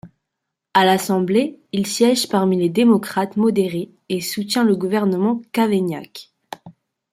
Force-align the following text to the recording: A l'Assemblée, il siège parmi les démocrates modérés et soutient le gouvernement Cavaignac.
A 0.73 0.83
l'Assemblée, 0.83 1.59
il 1.73 1.85
siège 1.85 2.27
parmi 2.27 2.57
les 2.57 2.69
démocrates 2.69 3.37
modérés 3.37 3.91
et 4.09 4.19
soutient 4.19 4.63
le 4.63 4.75
gouvernement 4.75 5.43
Cavaignac. 5.51 6.31